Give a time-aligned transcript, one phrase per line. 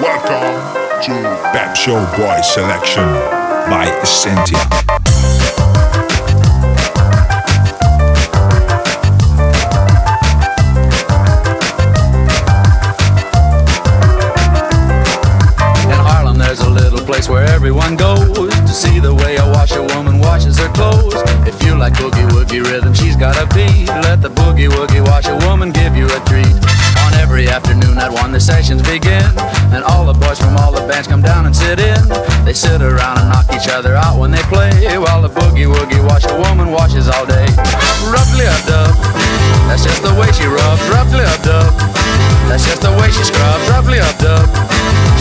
[0.00, 0.56] Welcome
[1.02, 1.12] to
[1.52, 3.04] Pep Show Boy Selection
[3.68, 4.56] by Essentia.
[15.82, 18.25] In Harlem, there's a little place where everyone goes
[28.36, 29.24] the sessions begin,
[29.72, 31.96] and all the boys from all the bands come down and sit in.
[32.44, 34.68] They sit around and knock each other out when they play,
[35.00, 37.48] while the boogie woogie washer woman washes all day.
[38.12, 38.92] Roughly up dub,
[39.72, 40.84] that's just the way she rubs.
[40.92, 41.72] Roughly up dub,
[42.52, 43.64] that's just the way she scrubs.
[43.72, 44.44] Roughly up dub.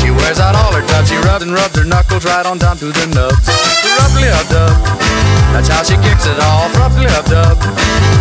[0.04, 1.08] She wears out all her tubs.
[1.08, 3.48] She rubs and rubs her knuckles right on down to the nubs.
[3.96, 4.76] Roughly up dub.
[5.56, 6.68] That's how she kicks it off.
[6.76, 7.56] Roughly up dub.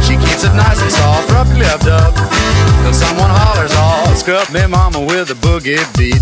[0.06, 1.34] She keeps it nice and soft.
[1.34, 2.15] Roughly up dub.
[2.84, 6.21] Till someone hollers, "Oh, scrub me, mama, with a boogie beat."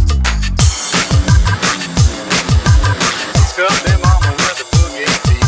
[3.50, 5.47] Scrub me, mama, with a boogie beat.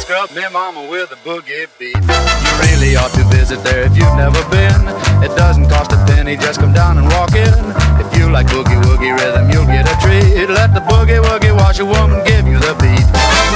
[0.00, 2.02] Scrub me, mama, with a boogie beat.
[2.44, 4.82] You really ought to visit there if you've never been.
[5.22, 7.54] It doesn't cost a penny, just come down and walk in.
[8.02, 10.50] If you like boogie woogie rhythm, you'll get a treat.
[10.50, 13.06] Let the boogie woogie washer woman give you the beat.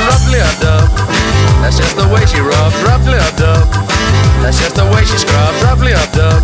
[0.07, 0.89] Roughly up dub,
[1.61, 2.77] that's just the way she rubs.
[2.87, 3.67] Roughly up dub,
[4.43, 5.63] that's just the way she scrubs.
[5.63, 6.43] Roughly up dub,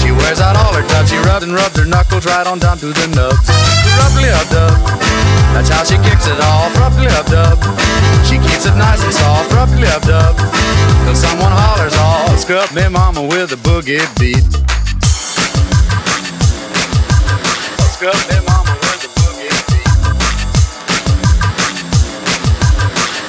[0.00, 1.10] she wears out all her tubs.
[1.10, 3.48] She rubs and rubs her knuckles right on down to the nubs.
[3.98, 4.74] Roughly up dub,
[5.54, 6.74] that's how she kicks it off.
[6.78, 7.58] Roughly up dub,
[8.26, 9.52] she keeps it nice and soft.
[9.52, 10.36] Roughly up dub,
[11.04, 14.44] till someone hollers, "Oh, scrub me, mama, with a boogie beat."
[17.78, 19.88] Oh, scrub me, mama, with a boogie beat.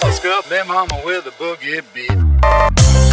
[0.03, 3.12] Oh, scrub me, mama, with a boogie beat.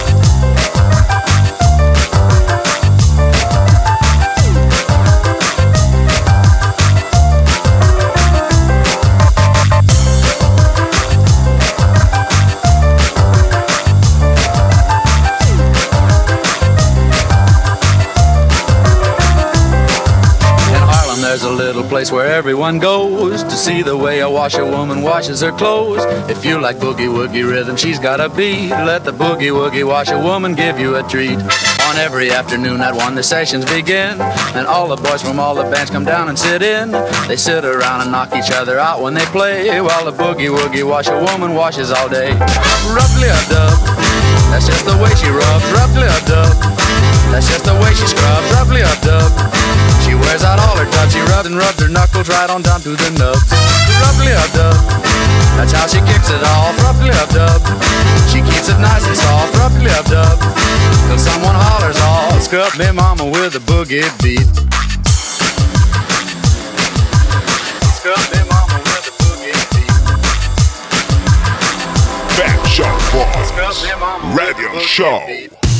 [22.01, 26.03] place where everyone goes to see the way a washerwoman washes her clothes.
[26.31, 28.71] If you like boogie woogie rhythm, she's got a beat.
[28.71, 31.37] Let the boogie woogie washerwoman give you a treat.
[31.37, 34.19] On every afternoon at one, the sessions begin,
[34.57, 36.89] and all the boys from all the bands come down and sit in.
[37.27, 40.87] They sit around and knock each other out when they play, while the boogie woogie
[40.87, 42.31] washerwoman washes all day.
[42.97, 43.77] Roughly up dub,
[44.49, 45.65] that's just the way she rubs.
[45.77, 46.53] Roughly up dub,
[47.29, 48.47] that's just the way she scrubs.
[48.57, 49.60] Roughly up dub.
[50.21, 51.13] Wears out all her tubs.
[51.13, 53.49] She rubs and rubs her knuckles right on down to the nubs.
[54.01, 54.77] Roughly up dub.
[55.57, 56.77] That's how she kicks it off.
[56.81, 57.61] Roughly up dub.
[58.31, 59.57] She keeps it nice and soft.
[59.57, 60.37] Roughly up dub.
[61.07, 64.47] Till someone hollers, "Oh, scrub me, mama, with a boogie beat."
[67.97, 69.91] Scrub me, mama, with a boogie beat.
[72.37, 75.70] Pep Show Boys Scrub me, mama, with a Radio Show.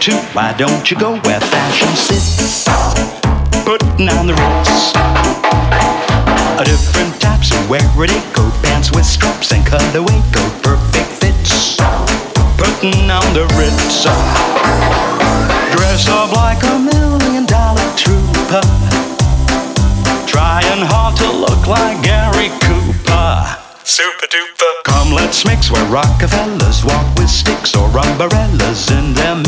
[0.00, 2.64] To why don't you go where fashion sits?
[3.64, 4.92] Putting on the Ritz.
[6.60, 7.80] A different types of wear
[8.34, 11.76] coat pants with straps and cutaway coat perfect fits.
[12.58, 14.04] Putting on the Ritz.
[15.72, 18.62] Dress up like a million dollar trooper.
[20.26, 23.56] Trying hard to look like Gary Cooper.
[23.84, 24.72] Super duper.
[24.84, 29.45] Come, let's mix where Rockefellers walk with sticks or umbrellas in their.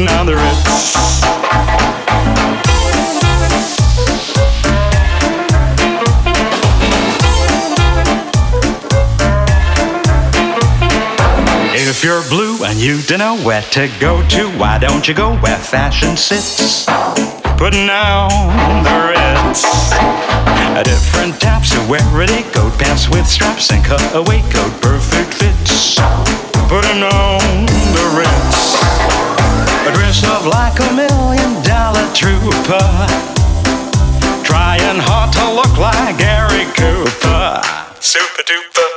[0.00, 1.20] Putting on the Ritz.
[11.74, 15.36] If you're blue and you don't know where to go to, why don't you go
[15.36, 16.86] where fashion sits?
[17.58, 19.92] Putting on the Ritz.
[20.78, 25.96] A different types of wear it coat pants with straps and cutaway coat perfect fits.
[26.70, 29.29] Putting on the Ritz.
[30.10, 32.82] Dress up like a million dollar trooper.
[34.42, 37.62] Trying hard to look like Gary Cooper.
[38.00, 38.90] Super duper.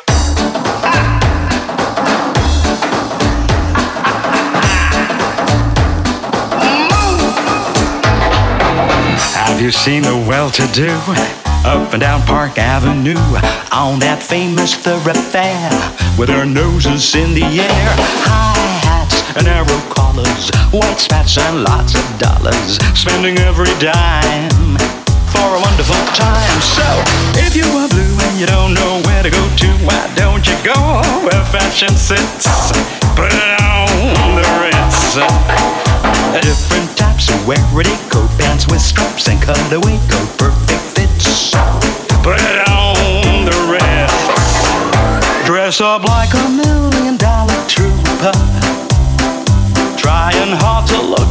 [9.35, 10.89] Have you seen the well-to-do
[11.63, 13.21] up and down Park Avenue
[13.71, 15.69] on that famous thoroughfare
[16.17, 17.93] with their noses in the air,
[18.25, 18.72] high
[19.35, 24.77] and arrow collars, white spats and lots of dollars, spending every dime
[25.33, 26.59] for a wonderful time.
[26.61, 26.85] So,
[27.41, 30.55] if you are blue and you don't know where to go to, why don't you
[30.63, 30.77] go
[31.25, 32.45] where fashion sits?
[33.15, 35.17] Put it on the Ritz.
[36.45, 41.51] Different types of wear: ready coat pants with straps and colorway coat, perfect fits.
[42.21, 45.45] Put it on the Ritz.
[45.45, 46.82] Dress up like a mill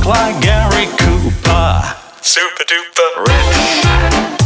[0.06, 1.94] like Gary Cooper.
[2.21, 4.41] Super duper rich.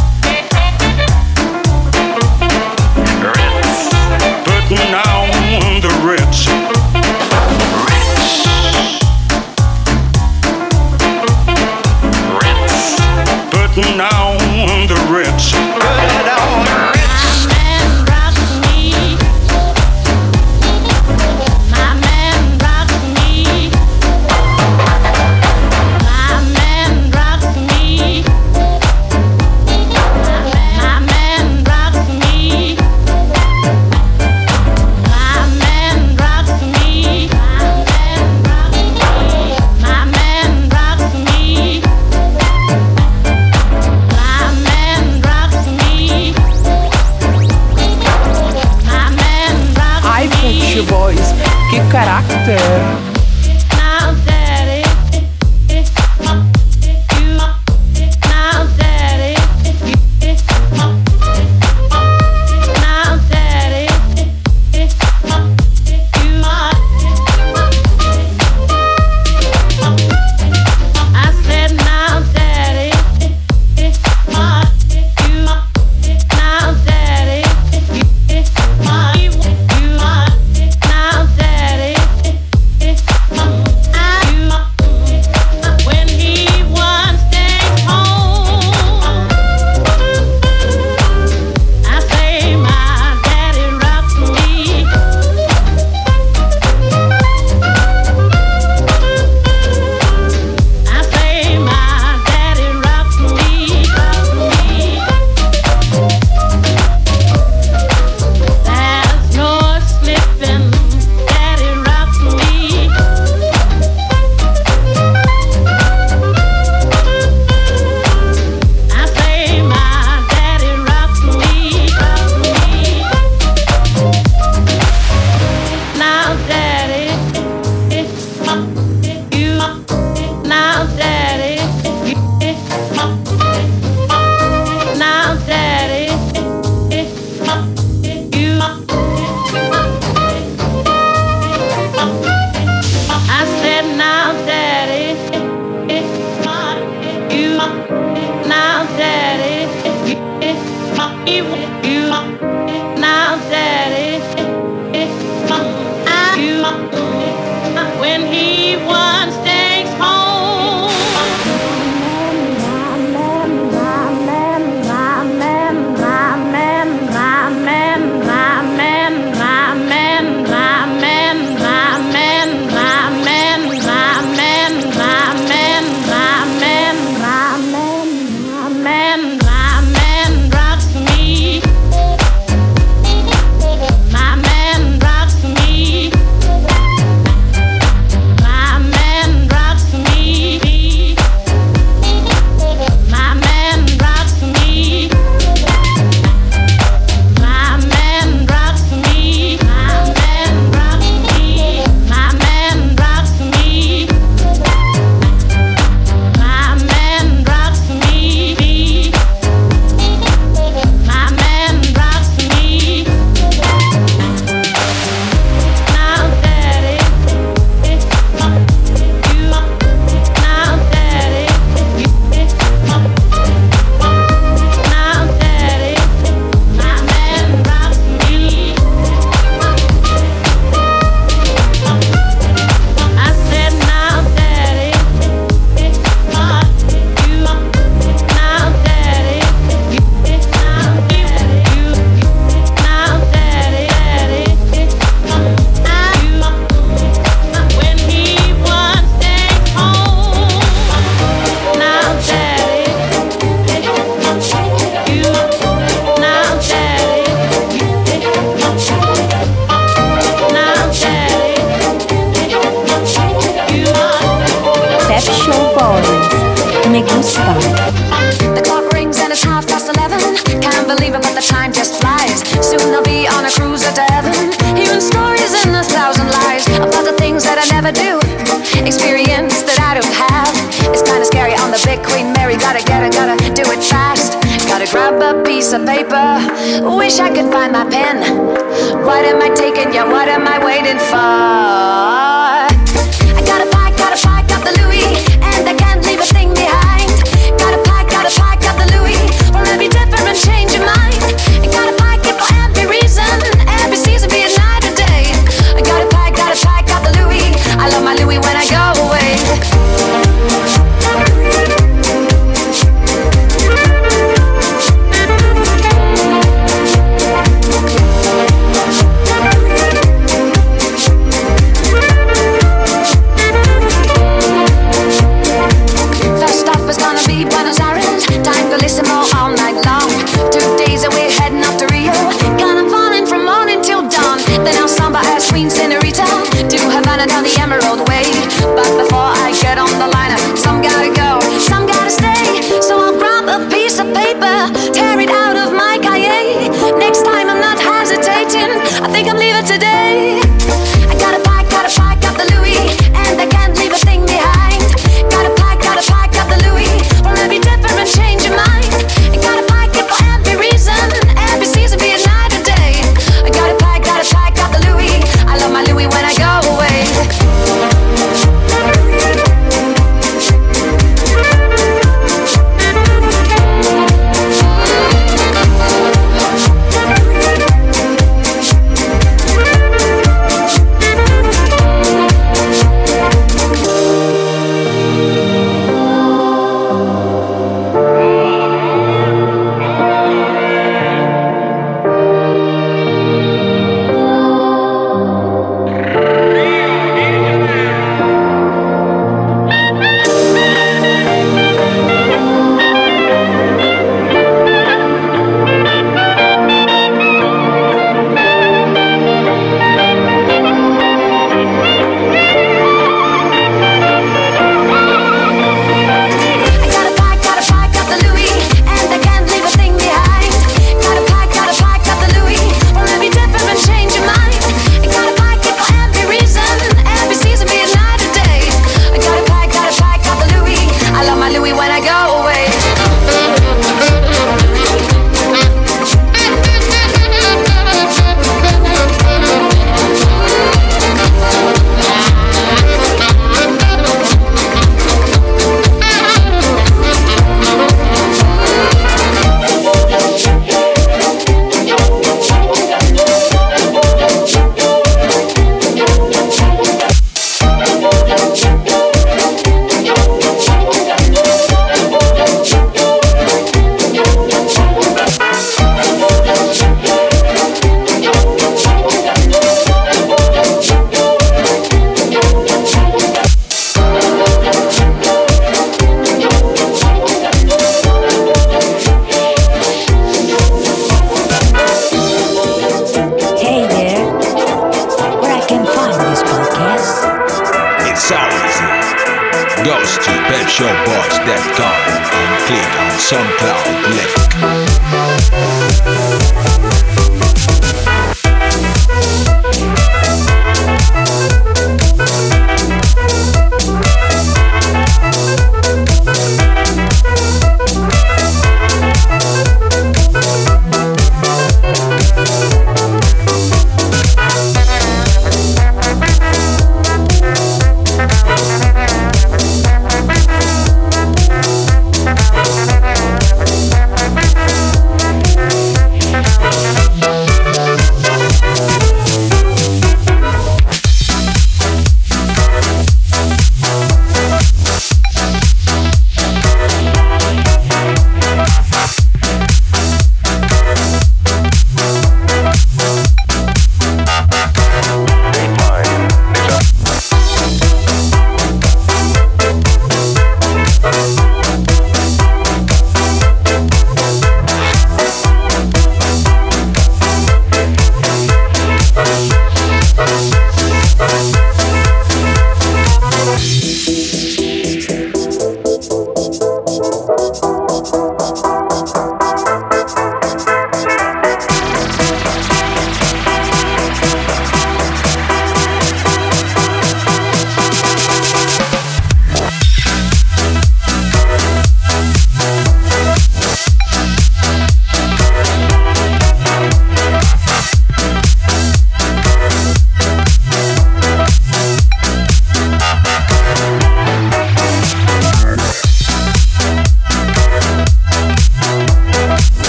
[493.29, 493.76] SoundCloud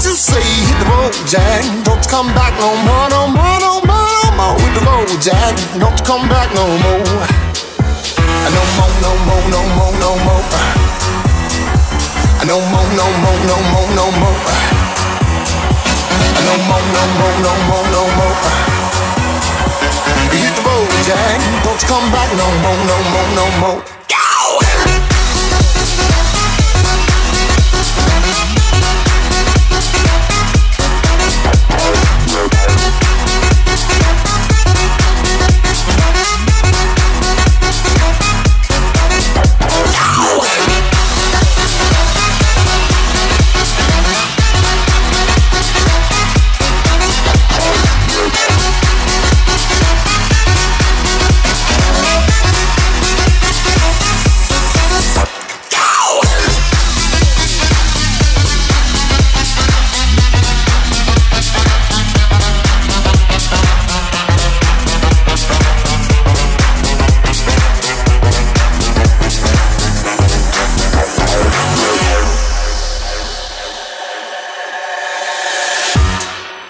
[0.00, 0.40] What you say?
[0.40, 4.56] Hit the road, Jack, don't come back no more, no more, no more, no more.
[4.56, 7.04] Hit the road, Jack, don't come back no more.
[7.04, 10.40] No more, no more, no more, no more.
[12.48, 14.40] No more, no more, no more, no more.
[16.48, 18.36] No more, no more, no more, no more.
[20.32, 21.44] Hit the road, Jack.
[21.60, 23.99] Don't come back no more, no more, no more.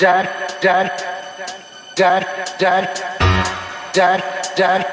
[0.01, 0.25] Dad,
[0.63, 0.89] dad,
[1.95, 2.27] dad,
[2.59, 2.89] dad,
[3.93, 4.25] dad,
[4.57, 4.85] dad,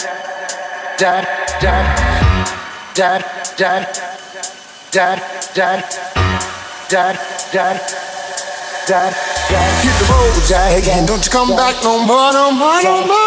[0.98, 1.24] dad, dad,
[2.94, 3.86] dad, dad,
[4.92, 5.24] dad,
[5.56, 5.84] dad,
[6.90, 7.20] dad,
[7.54, 7.82] dad,
[8.86, 9.14] dad,
[9.80, 13.27] Hit the road, Jack, and don't you come back no more, no more, no more,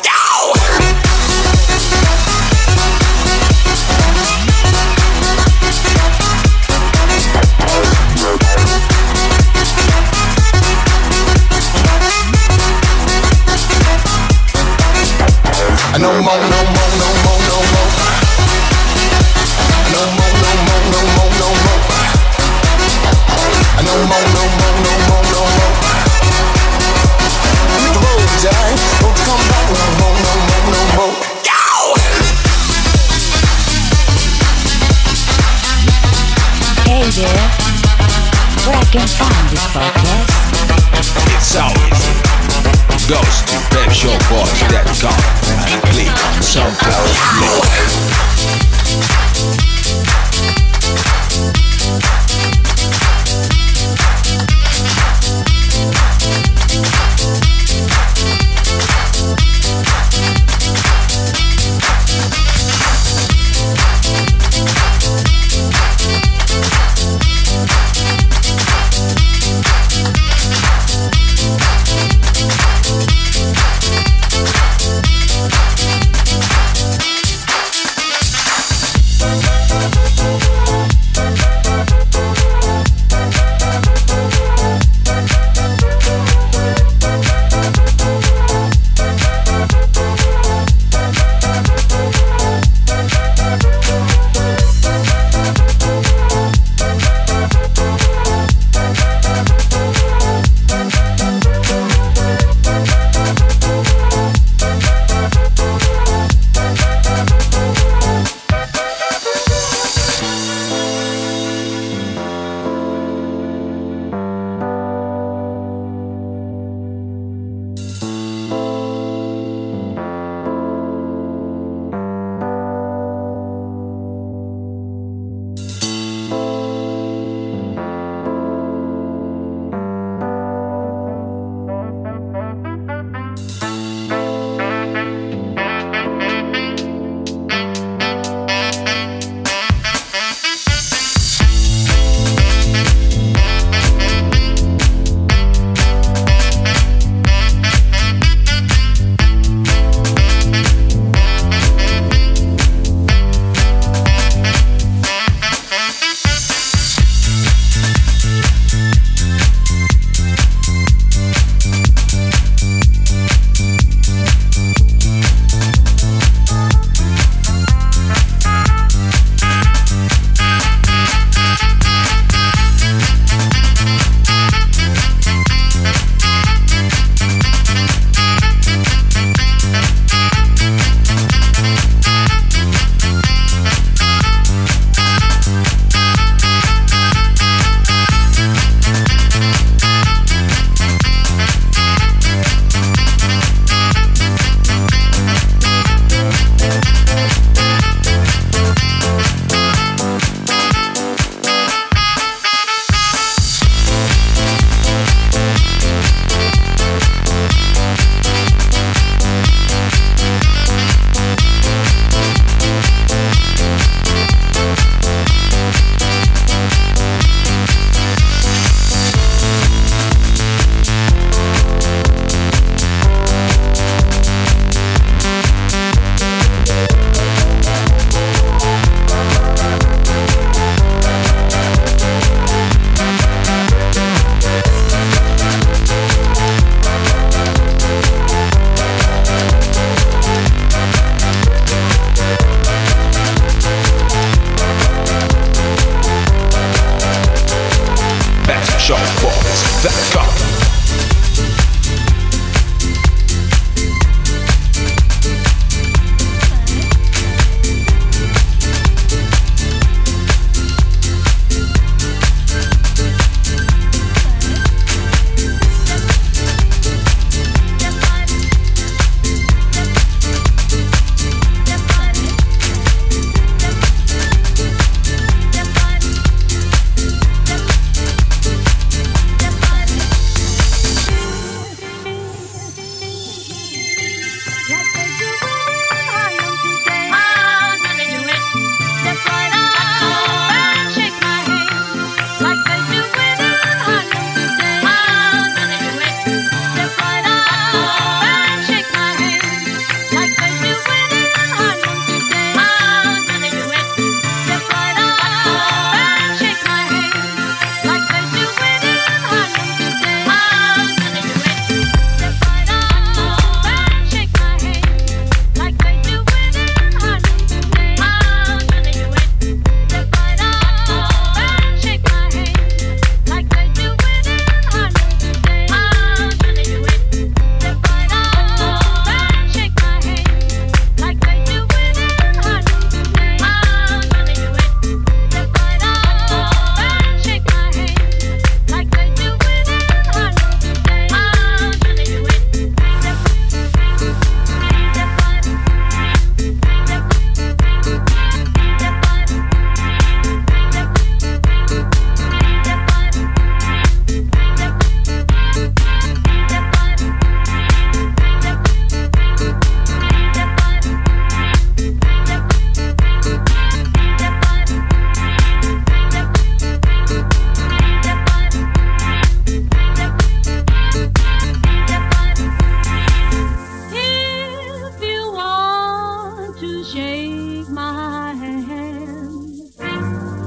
[16.01, 16.89] no more, no more.
[19.91, 21.81] No more, no more, no more, no more.
[23.81, 25.77] No more, no more, no more, no more.
[27.77, 28.73] Hit the road, Jack.
[28.99, 31.13] Don't come back no more, no more, no more.
[36.81, 37.13] No more,
[38.91, 39.85] no more, no more,
[42.23, 42.30] no
[43.11, 45.19] goes to PepsShowBoys.com
[45.67, 46.07] and click
[46.39, 48.31] SoundCloud link.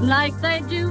[0.07, 0.84] like they do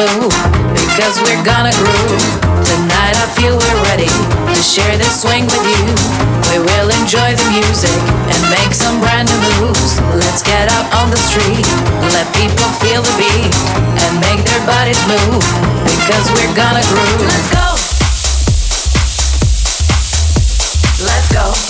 [0.00, 0.30] no
[3.92, 5.84] ready to share this swing with you.
[6.48, 8.00] We will enjoy the music
[8.32, 10.00] and make some brand new moves.
[10.16, 11.66] Let's get no on the street,
[12.16, 13.52] let people feel the beat
[14.00, 15.44] and make their bodies move
[15.84, 17.20] because we're gonna groove.
[17.20, 17.90] Let's go.
[21.04, 21.69] Let's click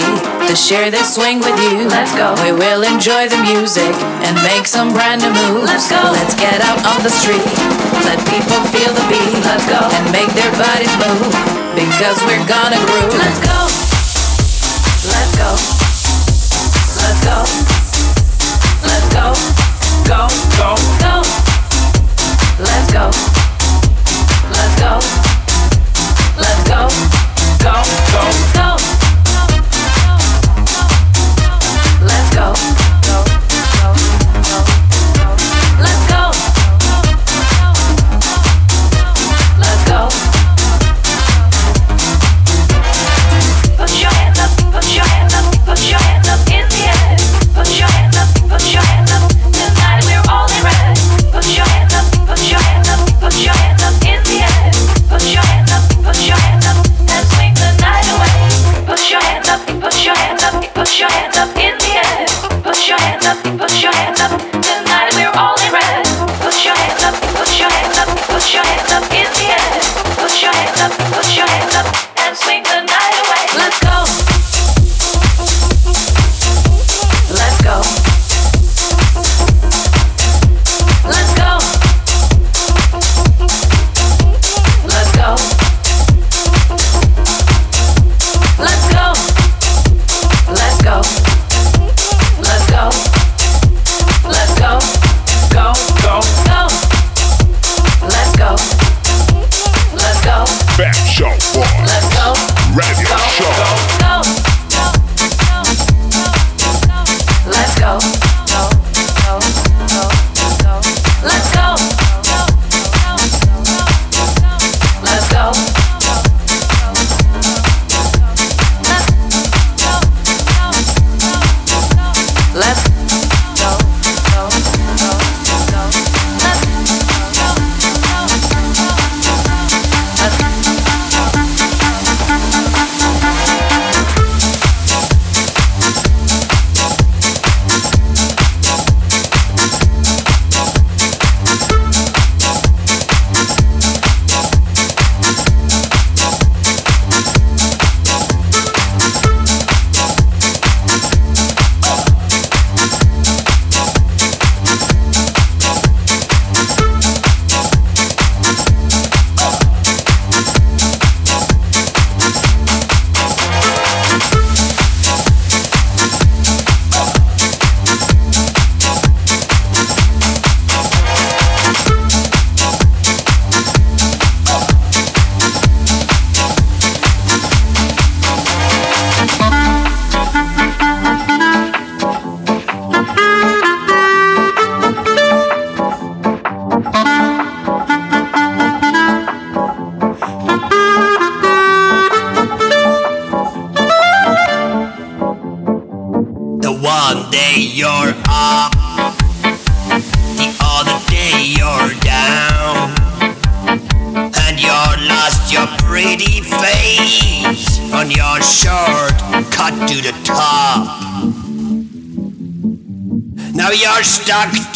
[0.00, 1.88] SoundCloud share this swing with you.
[1.88, 2.34] Let's go.
[2.42, 3.92] We will enjoy the music
[4.24, 5.68] and make some brand new moves.
[5.68, 6.00] Let's go.
[6.12, 7.44] Let's get out on the street.
[8.04, 9.44] Let people feel the beat.
[9.44, 9.80] Let's go.
[9.80, 11.28] And make their bodies move.
[11.74, 13.12] Because we're gonna groove.
[13.20, 13.58] Let's go.
[15.12, 15.50] Let's go.
[17.02, 17.61] Let's go.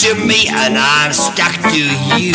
[0.07, 1.83] To me and I'm stuck to
[2.17, 2.33] you,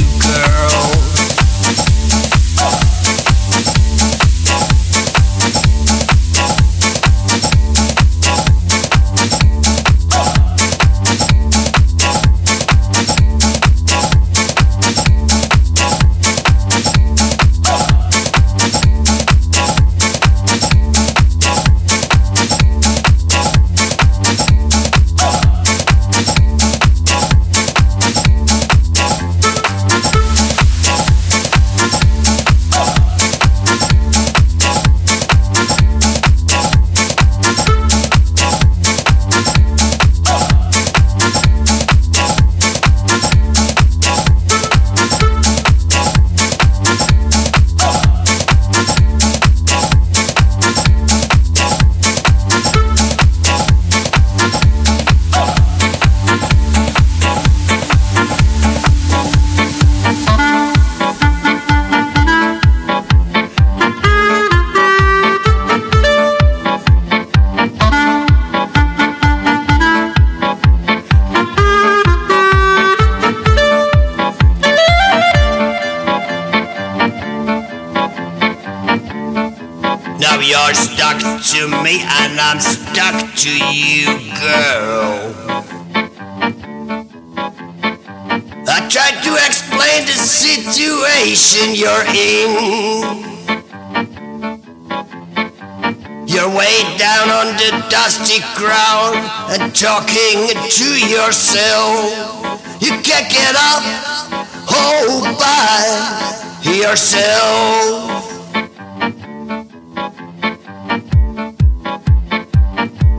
[81.20, 84.06] stuck to me and I'm stuck to you,
[84.40, 85.34] girl.
[88.68, 92.52] I tried to explain the situation you're in.
[96.28, 99.18] You're way down on the dusty ground
[99.52, 102.62] and talking to yourself.
[102.80, 103.84] You can't get up,
[104.66, 108.11] hold by yourself.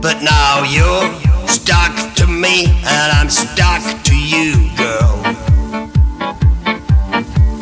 [0.03, 5.23] But now you're stuck to me and I'm stuck to you, girl.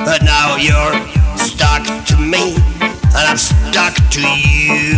[0.03, 4.90] But now you're stuck to me and I'm stuck to you.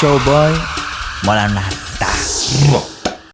[0.00, 0.59] Show Boy